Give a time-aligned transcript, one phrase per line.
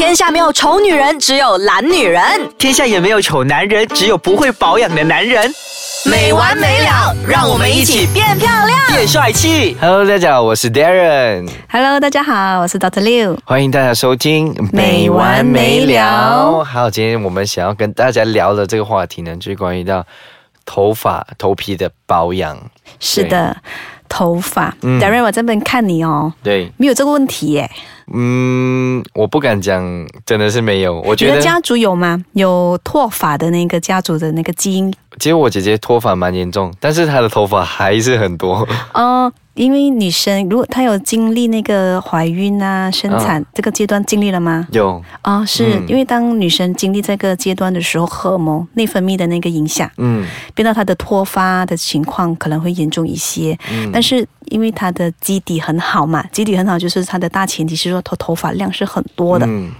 [0.00, 2.22] 天下没有丑女人，只有懒女人。
[2.56, 5.52] 天下也没有丑男人，只有不会保养的男人。
[6.06, 8.78] 没完没了，让我们一起变漂亮。
[8.88, 9.76] 变帅气。
[9.78, 13.02] Hello，大家好，我是 Darren，Hello，大家好，我是 Dr.
[13.02, 13.36] Liu。
[13.44, 20.06] 欢迎大家收听没完没了好，今天我们想要跟大家聊的这个话题呢，就是关于到
[20.64, 22.58] 头发、头皮的保养。
[23.00, 23.54] 是的，
[24.08, 24.74] 头发。
[24.80, 27.70] 嗯 Darren，我这边看你哦，对，没有这个问题耶。
[28.12, 29.84] 嗯，我不敢讲，
[30.26, 31.00] 真的是没有。
[31.02, 32.22] 我觉得，的家族有吗？
[32.32, 34.92] 有脱发的那个家族的那个基因？
[35.18, 38.66] 其实我姐姐脱发蛮严重，但是她的头发还是很多。
[38.94, 44.66] 哦，因为女生如果她有经历那个怀孕啊、生产、这个阶段，经历了吗？
[44.70, 50.24] 有，啊，是、嗯因为当女生经历这个阶段的时候，荷尔蒙内分泌的那个影响，嗯
[50.54, 53.58] 变到她的脱发的情况可能会严重一些。
[53.72, 59.70] 嗯，但是因为它的基底很好嘛，基底很好，就是它的大前提是说头头发量是很多的，嗯。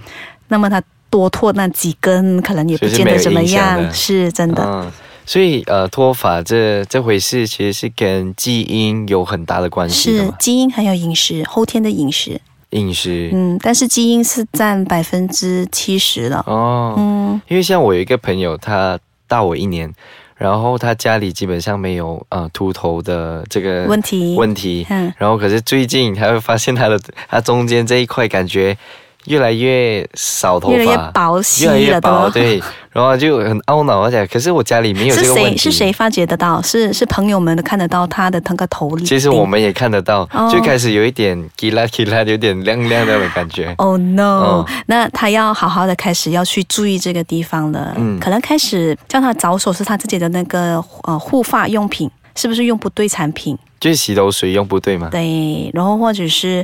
[0.47, 4.63] 那么它多脱那几根可能也不见得怎么样，是真的。
[4.65, 4.91] 嗯，
[5.25, 13.29] 所以呃，脱发这这回事其实是跟基因有很大的关系的是，基因还有饮食，后天的饮食，饮食。
[13.33, 19.93] 嗯，但是基因是占百分之七十的，哦，嗯，因为像我有一个朋友，他大我一年，
[20.41, 28.75] 然后他家里基本上没有呃秃头的这个问题，问题，嗯，然后可是最近他会发现他的他中间这一块感觉
[29.25, 32.31] 越来越少头发，越来越薄细越来越了薄，都。
[32.31, 35.93] 对，然后就很懊恼，而且可是我家里没有这是个问题，谁是谁？
[35.93, 36.61] 发觉得到？
[36.61, 39.05] 是是朋友们都看得到他的那个头里。
[39.05, 43.73] 其实我们也看得到，哦就开始有一点 gila gila，有点亮亮的感觉。
[43.77, 47.93] Oh no！、哦那他要好好的开始要去注意这个地方了。
[47.97, 53.57] 嗯可能开始叫他着手是他自己的那个呃护发用品，是不是用不对产品？
[53.79, 55.09] 就是洗头水用不对吗？
[55.11, 56.63] 对，然后或者是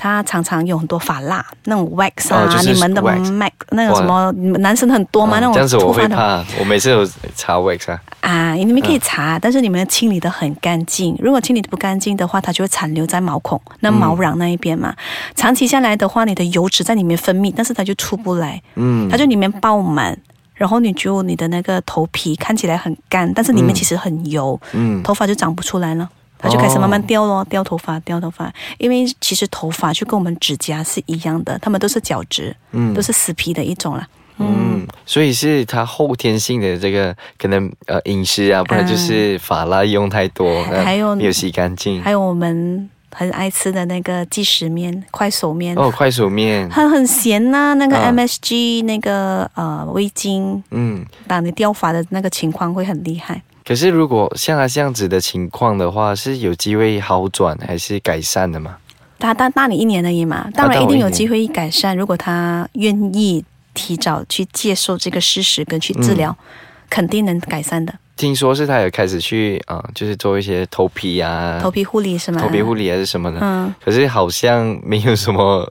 [0.00, 5.40] 他常常有很多发蜡，那种 wax 啊，哦就是你们的 mac 那个什么，男生很多吗？
[5.40, 7.04] 那种哦这样子我脱发的会怕，我每次有
[7.34, 8.00] 擦 wax 啊。
[8.20, 11.16] 啊，你们可以擦，但是你们清理的很干净。
[11.18, 14.94] 如果清理的不干净的话，它就会残留在毛孔、那毛囊那一边嘛。
[15.34, 20.16] 长期下来的话，你的油脂在里面分泌，但是它就出不来，嗯它就里面爆满。
[20.54, 26.08] 然后你就你的那个头皮看起来很干，但是里面嗯其实很油，嗯头发就长不出来了。
[26.38, 28.52] 它就开始慢慢哦掉咯，掉头发，掉头发。
[28.78, 34.06] 因为其实头发就跟我们指甲是一样的，它们都是角质，嗯都是死皮的一种啦。
[34.40, 42.00] 嗯，所以是他后天性的这个可能呃饮食啊，不然就是发蜡用太多，呃还有没有洗干净。
[42.00, 51.04] 还有我们很爱吃的那个即食面、快手面，哦，快手面，它很咸呐、那个嗯 MSG 那个呃味精，嗯。
[51.26, 53.42] 让你掉发的那个情况会很厉害。
[53.68, 58.78] 可是如果像他这样子的情况的话，是有机会好转还是改善的吗？
[59.18, 61.94] 他大大你一年而已嘛，当然一定有机会改善。
[61.94, 66.44] 如果他愿意提早去接受这个事实跟去治疗，嗯
[66.88, 67.92] 肯定能改善的。
[68.16, 72.40] 听说是他有开始去啊、呃就是做一些头皮啊、头皮护理是吗？
[72.40, 73.38] 头皮护理还是什么的。
[73.42, 75.70] 嗯，可是好像没有什么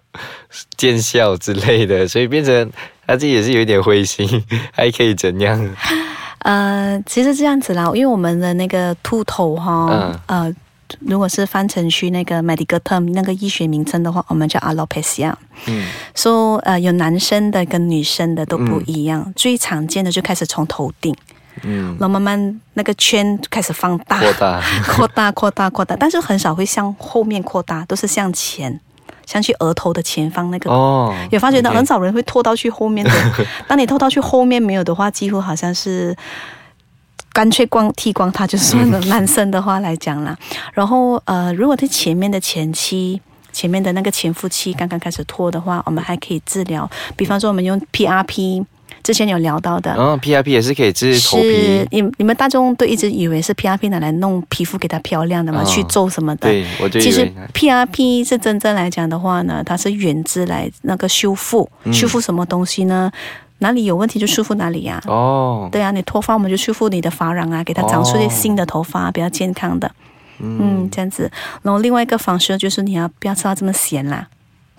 [0.77, 2.71] 见效之类的，所以变成
[3.07, 4.27] 他自己也是有一点灰心，
[4.71, 5.57] 还可以怎样？
[6.47, 10.19] 呃，其实这样子啦，因为我们的那个秃头哈，嗯。
[10.27, 10.55] 呃，
[11.01, 15.33] 如果是翻成去那个 medical term 那个医学名称的话，我们叫 alopecia。
[15.65, 15.85] 嗯。
[16.15, 21.13] 说、呃，有男生的跟女生的都不一样，最常见的就开始从头顶，
[21.63, 28.79] 嗯，然后慢慢那个圈就开始放大，扩大， 扩大，扩大，扩大，但是很少会向后面扩大，都是向前，
[29.27, 30.71] 向去额头的前方那个。
[30.71, 33.11] 哦，有发觉到很少人会拖到去后面的，
[33.67, 36.15] 当你拖到去后面没有的话，几乎好像是
[37.31, 38.99] 干脆光剃光它就算了。
[39.01, 40.35] 男生的话来讲啦，
[40.73, 43.21] 然后呃，如果在前面的前期。
[43.53, 48.63] 前面的那个前夫期刚刚开始脱的话，我们还可以治疗，比方说我们用 PRP，
[49.03, 55.65] 之前有聊到的，然后 PRP 也是可以治头是，你你们大众都一直以为是 PRP 拿来弄皮肤给它漂亮的嘛，哦。
[55.65, 56.49] 去皱什么的。
[56.49, 61.93] 对我就以其实 PRP 是真正来讲的话呢，它是原汁来那个修复，嗯。
[61.93, 63.11] 修复什么东西呢？
[63.59, 69.91] 哪里有问题就修复哪里呀、哦，对啊，你脱发我们就修复你的发囊啊，给它长出一些新的头发，比较健康的。
[70.39, 71.27] 嗯，这样子。
[71.63, 74.27] 然后另外一个方式就是你要不要吃到这么咸啦，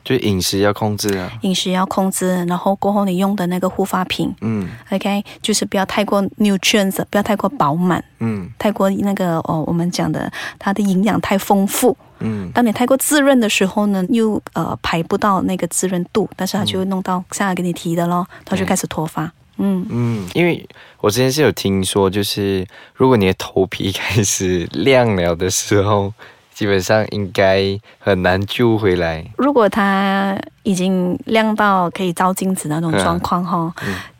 [0.08, 8.02] 就饮食要控制啊，饮食要控制，然后过后你用的那个护发品嗯，OK，就是不要太过 nutrients，不要太过饱满。
[8.20, 11.94] 嗯太过那个哦，我们讲的它的营养太丰富。
[12.20, 19.30] 嗯当你太过滋润的时候呢，又呃排不到那个滋润度，但是它就会弄到像给你提的咯，它就开始脱发。
[19.58, 20.66] 嗯，嗯，因为
[21.02, 26.14] 我之前是有听说，就是如果你的头皮开始亮了的时候，
[26.58, 29.24] 基本上应该很难救回来。
[29.36, 33.72] 如果它已经亮到可以照镜子那种状况哈，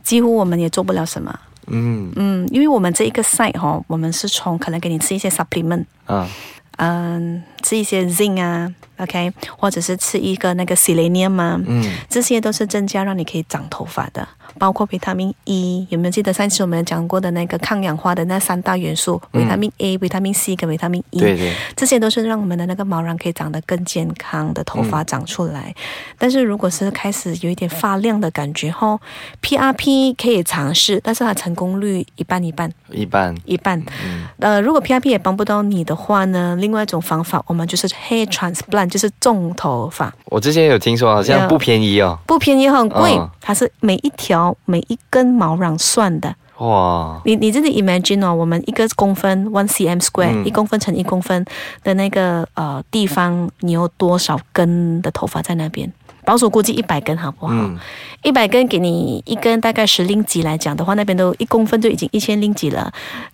[0.05, 1.37] 几乎我们也做不了什么。
[1.67, 6.29] 嗯嗯，因为我们这一个 site 哈，我们是从可能给你吃一些 supplement，啊，
[6.77, 14.27] 嗯，吃一些 zinc 啊，OK，或者是吃一个那个 selenium 啊，嗯这些都是增加让你可以长头发的，
[14.59, 19.21] 包括维他命 E，有没有记得上次我们讲过的那个抗氧化的那三大元素？
[19.33, 21.21] 维他命 A、维他命 C 跟维他命 E。
[21.21, 25.75] 对对，这些都是让我们的那个毛囊可以长得更健康的头发长出来。
[26.19, 29.01] 但是如果是开始有一点发亮的感觉后
[29.43, 33.35] ，PRP 可以尝试，但是它成功率一半一半一半。
[33.45, 33.79] 一半。
[34.05, 40.13] 嗯呃，如果 PRP 也帮不到你的话呢，另外一种方法我们就是 hair transplant，就是种头发。
[40.27, 42.19] 我之前有听说，好像不便宜哦。
[42.27, 46.35] 不便宜，很贵，嗯它是每一条每一根毛囊算的。
[46.59, 51.45] 哇，你你自己 imagine 哦，我们一个公分 one cm square，、嗯一公分乘一公分
[51.85, 55.93] 的那个呃地方，你有多少根的头发在那边？
[56.29, 57.55] 保守估计一百根好不好？
[57.55, 57.79] 嗯
[58.23, 62.93] 一百根给你一根大概十令吉来讲的话，那边都一公分就已经一千令吉了。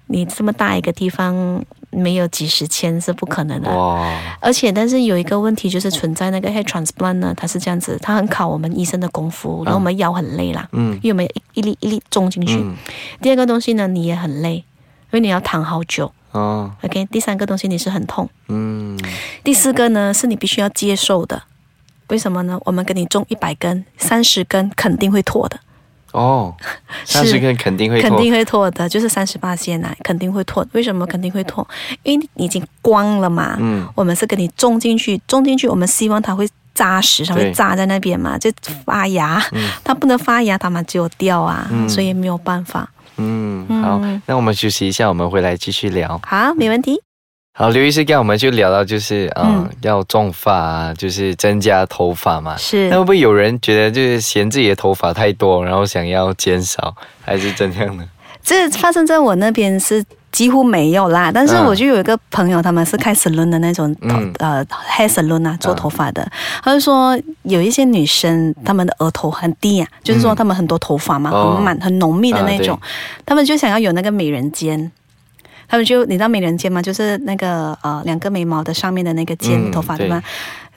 [0.09, 1.35] 你这么大一个地方
[1.91, 3.75] 没有几十千是不可能的。
[3.75, 4.07] 哇，
[4.41, 12.57] 而且，但是有一个问题就是存在那个 hair transplant 呢，它是这样子，它很考我们医生的功夫，然后我们腰很累啦，嗯因为我们一一粒一粒种进去。
[12.59, 12.77] 嗯
[13.23, 16.13] 第二个东西呢，你也很累，因为你要躺好久。
[16.33, 18.99] 哦 OK，第三个东西你是很痛，嗯
[19.43, 21.43] 第四个呢是你必须要接受的。
[22.09, 22.59] 为什么呢？
[22.65, 25.59] 我们给你种一百根、三十根，肯定会脱的，
[26.13, 26.55] 哦，
[27.05, 30.67] 是 三十根肯定会脱肯定会脱的，就是三十八线奶肯定会脱。
[30.73, 31.67] 为什么肯定会脱？
[32.03, 33.57] 因为你已经光了嘛。
[33.59, 38.51] 嗯我们是给你种进去，种进去，我们希望它会扎实，它会扎在那边嘛，就
[38.85, 39.43] 发芽。
[39.53, 42.89] 嗯它不能发芽，它嘛只有掉啊，嗯所以没有办法。
[43.17, 46.21] 嗯，好，那我们休息一下，我们回来继续聊。
[46.27, 47.04] 好，没问题。
[47.57, 49.71] 好，刘医师，刚刚我们就聊到就是嗯嗯。
[49.83, 52.57] 要种发啊，就是增加头发嘛。
[52.57, 52.89] 是。
[52.89, 56.93] 那会不会有人觉得就是嫌自己的头发太多，然后想要减少，
[57.25, 58.05] 还是怎样呢？
[58.43, 61.65] 这发生在我那边是几乎没有啦，但是嗯。
[61.67, 64.33] 我就有一个朋友，他们是开 salon 的那种头、嗯。
[64.41, 66.29] 呃 hair salon 啊，做头发的。
[66.61, 72.77] 他就说有一些女生，她们的额头很低啊，就是说她们很多头发嘛，很满、很浓密的那种。
[72.77, 72.83] 啊，
[73.25, 74.91] 她们就想要有那个美人尖。
[75.69, 76.81] 他们就你知道美人尖吗？
[76.83, 80.23] 就是那个呃两个眉毛的上面的那个尖嗯头发，对对吗？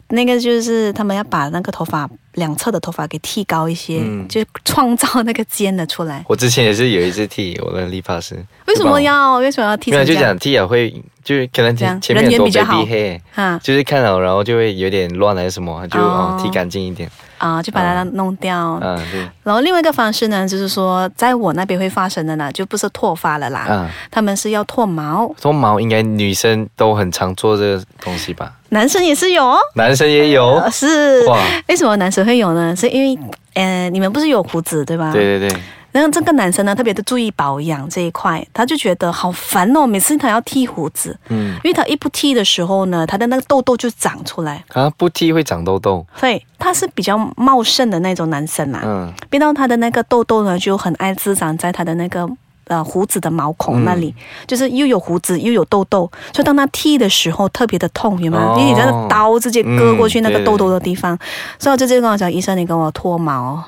[0.09, 6.23] 那个就是他们要把那个头发两侧的头发给剃高一些，嗯就创造那个尖的出来。
[6.29, 8.35] 我之前也是有一次剃我的理发师，
[8.67, 10.13] 为什么要为什么要剃没有就？
[10.15, 10.89] 讲剃了会，
[11.25, 15.99] 就是可能前面很多较好 baby hair，啊就是看了然后就会有点乱还是什么，就
[16.41, 17.11] 剃干净一点。
[17.37, 18.79] 啊，就把它弄掉。
[18.81, 28.51] 嗯，对，然后另外一个方式呢，就是说在我那边会发生的呢，就不是脱发了啦，嗯，他们是要脱毛，脱毛应该女生都很常做这个东西吧？
[28.69, 29.57] 男生也是有哦。
[29.75, 32.75] 男生也有呃是哇，为什么男生会有呢？
[32.75, 33.19] 是因为
[33.53, 35.11] 呃，你们不是有胡子对吧？。
[35.13, 35.59] 对对对，
[35.91, 48.81] 然后这个男生呢，特别的注意保养这一块，他就觉得好烦哦，每次他要剃胡子，嗯，因为他一不剃的时候呢，他的那个痘痘就长出来，啊，不剃会长痘痘，对他是比较茂盛的那种男生啊。
[48.85, 49.11] 嗯。
[49.29, 52.29] 变到他的那个痘痘呢，就很爱滋长在他的那个
[52.65, 54.13] 呃胡子的毛孔那里，
[54.45, 58.43] 就是又有胡子又有痘痘，所以当他剃的时候特别的痛，有没有？
[58.43, 58.55] 哦。
[58.59, 61.17] 因为你在那刀直接割过去那个痘痘的地方，
[61.57, 63.63] 所以我就直接跟我讲，医生，你跟我脱毛。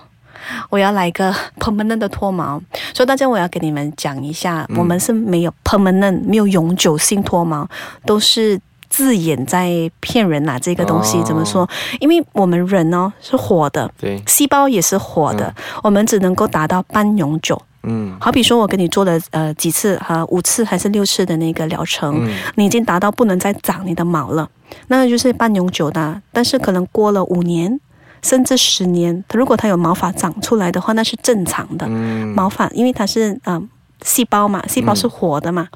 [0.69, 2.61] 我要来一个 permanent 的脱毛，
[2.93, 4.77] 所以大家我要给你们讲一下，嗯。
[4.77, 7.67] 我们是没有 permanent 没有永久性脱毛，
[8.05, 8.59] 都是
[8.89, 11.23] 字眼在骗人呐、这个东西、哦。
[11.25, 11.69] 怎么说？
[11.99, 17.61] 因为我们人哦是活的，对，细胞也是活的，我们只能够达到半永久。
[17.83, 18.15] 嗯。
[18.19, 22.35] 好比说，我跟你做了呃几次哈、五次还是六次的那个疗程，嗯。
[22.55, 24.49] 你已经达到不能再长你的毛了，
[24.87, 26.21] 那就是半永久的。
[26.31, 27.79] 但是可能过了五年
[28.21, 31.85] 甚至十年，如果它有毛发长出来的话，那是正常的。
[31.89, 33.63] 嗯，毛发，因为它是嗯、呃
[34.03, 35.67] 细胞嘛，细胞是活的嘛，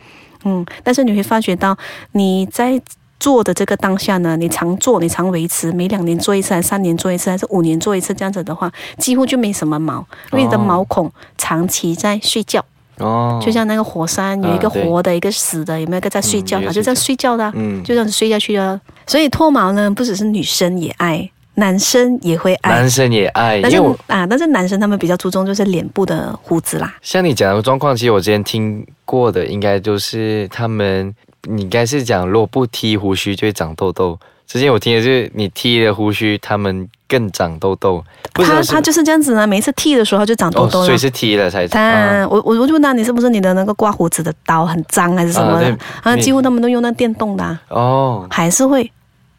[0.45, 1.77] 嗯但是你会发觉到
[2.13, 2.81] 你在
[3.19, 12.63] 做的这个当下呢，你常做，你常维持，每两年做一次，还是三年做一次，还是五年做一次，这样子的话，几乎就没什么毛，因为你的哦毛孔长期在睡觉，
[12.97, 16.61] 哦，就像那个火山有一个活的，一个死的，有没有一个在睡觉？
[16.61, 17.51] 它就这样睡觉的
[17.83, 18.79] 就这样子睡下去的。
[19.07, 22.89] 所以脱毛呢，不只是女生也爱，男生也会爱男。
[22.89, 26.95] 生也爱，但是啊，但是男生他们比较注重就是脸部的胡子啦。
[27.01, 34.17] 像你讲的状况，其实我之前听过的，应该就是他们，你应该是讲，如果不剃胡须就会长痘痘，
[34.47, 40.85] 之前我听的就是你剃了胡须，他们更长痘痘，他他就是这样子呢，每一次剃的时候他就长痘哦，痘了。
[40.87, 41.79] 所以是剃了才长。
[41.79, 45.77] 他啊我我我就问他，你是不是你的那个刮胡子的刀很脏还是什么的？
[46.01, 48.91] 啊，几乎他们都用那电动的啊，哦，还是会。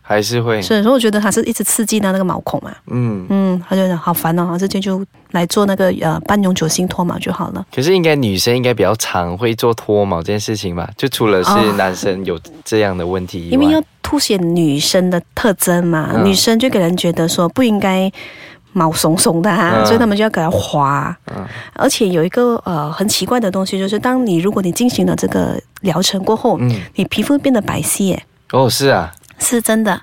[0.06, 2.70] 还是会，所以说，我觉得它是一直刺激到那个毛孔嘛。
[2.88, 3.24] 嗯。
[3.30, 7.66] 嗯，他就讲好烦哦，直接就来做那个呃半永久性脱毛就好了。
[7.74, 10.90] 可是应该女生应该比较常会做脱毛这件事情吧？
[10.94, 18.12] 就除了是哦男生有这样的问题因为要凸显女生的特征嘛，嗯女生就给人觉得说不应该
[18.74, 21.16] 毛松松的啊，嗯所以他们就要给它滑。
[21.34, 29.10] 嗯而且有一个呃很奇怪的东西，就是当你如果你进行了这个疗程过后，嗯，你皮肤变得白皙耶，哦，是啊，
[29.44, 30.00] 是真的。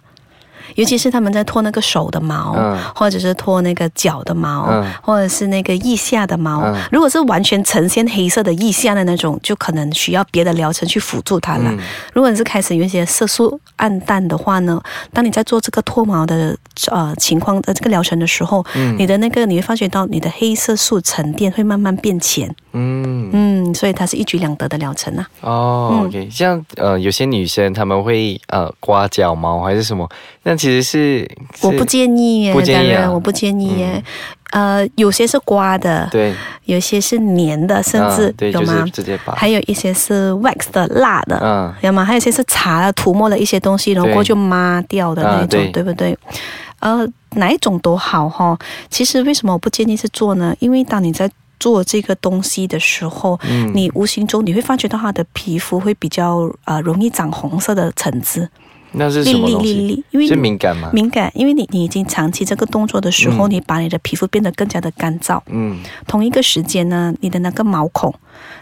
[0.76, 2.78] 尤其是他们在脱那个手的毛，嗯。
[2.96, 4.92] 或者是脱那个脚的毛，嗯。
[5.02, 6.62] 或者是那个腋下的毛。
[6.62, 6.76] 嗯。
[6.92, 11.72] 如果是完全呈现黑色的腋下的那种，就可能需要别的疗程去辅助它了。
[11.72, 11.80] 嗯。
[12.14, 14.82] 如果你是开始有一些色素暗淡的话呢，
[15.14, 16.56] 当你在做这个脱毛的
[16.92, 18.96] 呃情况的这个疗程的时候，嗯。
[18.98, 25.28] 你的那个你会发觉到你的黑色素沉淀会慢慢变浅，嗯，嗯，所以它是一举两得的疗程啊。
[25.42, 30.08] 哦嗯，OK，像呃有些女生她们会呃刮脚毛还是什么，
[30.44, 31.30] 那其实是
[31.62, 34.04] 我不建议耶，不建议啊当然我不建议耶。
[34.52, 36.34] 呃，有些是刮的，对，
[36.66, 38.92] 有些是粘的，甚至、有吗是？
[38.92, 42.04] 直接拔，还有一些是 wax 的辣的，嗯有吗？
[42.04, 46.18] 还有一些是擦了涂抹了一些东西，然后过后就抹掉的那种，啊对对不对？
[46.80, 48.58] 呃，哪一种都好哈。
[48.90, 50.54] 其实为什么我不建议是做呢？
[50.60, 58.50] 因为当你在做这个东西的时候，嗯你无形中你会发觉到它的皮肤会比较呃容易长红色的疹子，
[58.94, 60.04] 那是什么东西？
[60.12, 60.90] 因为敏感吗？
[60.92, 65.42] 敏感，因为你你已经长期这个动作的时候，你把你的皮肤变得更加的干燥。
[65.48, 68.14] 嗯同一个时间呢，你的那个毛孔，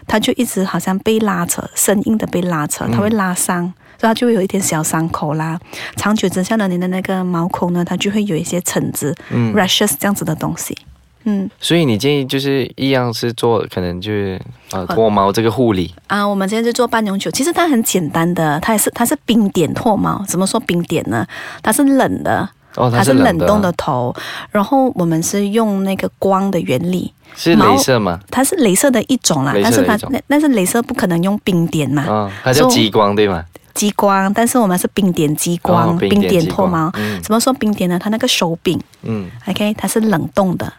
[0.06, 5.58] 它就一直好像被拉扯，生硬的被拉扯，它会拉伤，所以它就会有一点小伤口啦。
[5.96, 10.76] 长久之下呢，你的那个毛孔呢，它就会有一些疹子、嗯，rashes 这样子的东西。
[11.24, 14.40] 嗯所以你建议就是一样是做，可能就是
[14.72, 20.24] 呃脱毛这个护理，啊，我们今天是做半永久，其实它很简单的，它也是它是冰点脱毛。
[20.26, 21.26] 怎么说冰点呢？
[21.62, 24.14] 它是冷的，哦，它是冷冻的，头，
[24.50, 27.12] 然后我们是用那个光的原理。
[27.36, 28.18] 是镭射吗？
[28.28, 29.96] 它是镭射的一种啦，但是它
[30.26, 33.44] 但是镭射不可能用冰点嘛，啊，它叫激光对吗？
[33.72, 36.90] 激光，但是我们是冰点激光，哦冰冰点脱毛。
[36.96, 37.96] 嗯怎么说冰点呢？
[38.02, 40.70] 它那个手柄嗯，OK，它是冷冻的。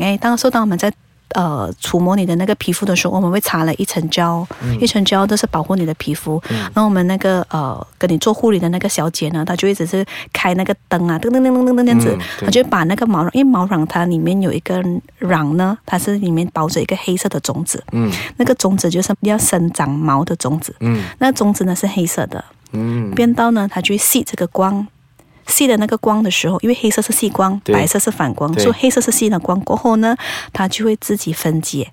[0.00, 0.92] 哎，当受到我们在
[1.34, 6.40] 呃触摸你的那个皮肤的时候，我们会擦了一层胶，嗯一层胶都是保护你的皮肤。
[6.48, 14.82] 然后我们那个呃跟你做护理的那个小姐呢，她就一直是开那个灯啊，噔噔噔噔噔噔这样子嗯，她就把那个毛囊，因为毛囊它里面有一个
[15.20, 20.74] 壤呢，它是里面包着一个黑色的种子，嗯那个种子就是要生长毛的种子。
[20.80, 24.86] 嗯那种子呢是黑色的，嗯变到呢，它就会吸这个光，
[25.46, 30.16] 吸的那个光的时候，因为黑色是吸光，白色是反光，所以黑色是吸了光过后呢，
[30.52, 31.92] 它就会自己分解。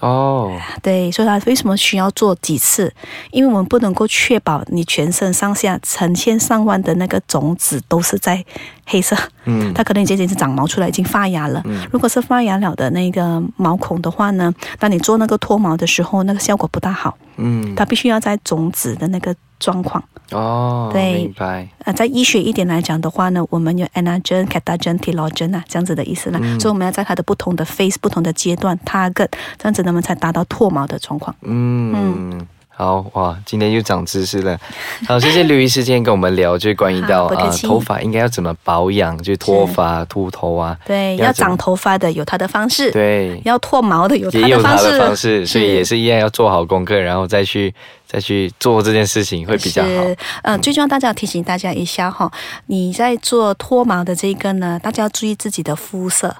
[0.00, 2.90] 哦，对，所以它为什么需要做几次？
[3.32, 8.42] 因为我们不能够确保你全身上下成千上万的那个种子都是在
[8.86, 9.14] 黑色，
[9.44, 11.60] 嗯它可能已经已经长毛出来，已经发芽了。
[11.66, 20.02] 嗯如果是发芽了的那个毛孔的话呢，当你做那个脱毛的时候，那个效果不大好，嗯它必须要在种子的那个状况。
[20.30, 26.38] 哦，对明白，呃，在医学一点来讲的话呢，我们有 anagen、catagen、telogen 啊，这样子的意思啦。
[26.40, 29.28] 嗯所以我们要在它的不同的 phase、不同的阶段 target，
[29.58, 31.34] 这样子呢，我们才达到脱毛的状况。
[31.42, 32.46] 嗯。
[32.80, 34.58] 好哇，今天又长知识了。
[35.06, 40.74] 好，谢谢刘医师今天跟我们聊，就是关于到啊、头发应该要怎么保养，就是脱发、秃头啊。
[40.86, 47.74] 对，要长头发的有它的方式，对，要脱毛的有它也有它的方式，所以也是一样要做好功课，然后再去
[48.06, 49.88] 再去做这件事情会比较好。
[49.88, 52.32] 是，呃，最重要，大家要提醒大家一下哈，
[52.64, 56.34] 你在做脱毛的这个呢，大家要注意自己的肤色。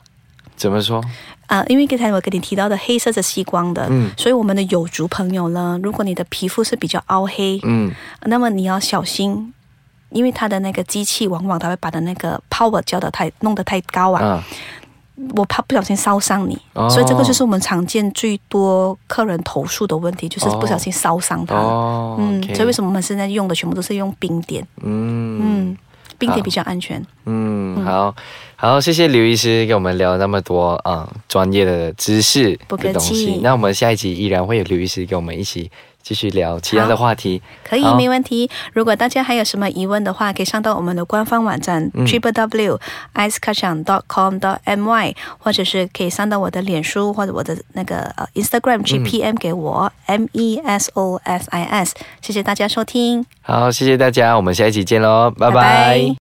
[0.56, 1.02] 怎么说？
[1.50, 4.08] 啊、因为刚才我跟你提到的黑色是吸光的，嗯。
[4.16, 7.92] 所以我们的有族朋友呢，如果你的皮肤是比较凹黑，嗯。
[8.26, 9.52] 那么你要小心，
[10.10, 14.44] 因为它的那个机器往往它会把的那个 power 教的太弄得太高啊，啊。
[15.34, 16.88] 我怕不小心烧伤你，哦。
[16.88, 21.56] 所以这个就是我们常见最多客人投诉的问题，就是不小心烧伤它。
[21.56, 21.60] 了。
[21.60, 24.64] 哦，嗯所以为什么我们现在用的全部都是用冰点？
[24.82, 25.40] 嗯。
[25.42, 25.78] 嗯，冰
[26.26, 27.04] 好点比较安全。
[27.26, 28.14] 嗯，好
[28.56, 33.40] 好，谢谢刘医师跟我们聊那么多啊、专业的知识不客气的东西。
[33.42, 35.70] 那我们下一集依然会有刘医师跟我们一起
[36.02, 37.40] 继续聊其他的话题。
[37.64, 38.50] 可以，没问题。
[38.72, 42.80] 如果大家还有什么疑问的话，可以上到我们的官方网站、嗯 triple w
[43.12, 49.04] i c e k a s h a n dot com dot my，或者是可以上到我的脸书或者我的那个呃 Instagram 去嗯
[49.04, 51.94] PM 给我、M E S O S I S。
[52.20, 56.00] 谢谢大家收听，好，谢谢大家，我们下一期见喽，拜拜拜拜